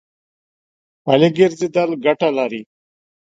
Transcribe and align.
پلي 1.03 1.29
ګرځېدل 1.37 1.89
ګټه 2.05 2.29
لري. 2.37 2.61